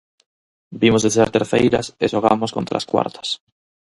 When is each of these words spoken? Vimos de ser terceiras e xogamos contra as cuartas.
Vimos 0.81 1.03
de 1.05 1.11
ser 1.15 1.29
terceiras 1.35 1.87
e 2.03 2.05
xogamos 2.13 2.53
contra 2.55 2.75
as 2.79 2.87
cuartas. 2.91 3.27